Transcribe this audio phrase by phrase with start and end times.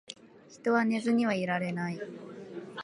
[0.49, 1.99] 人は寝ずにはいられない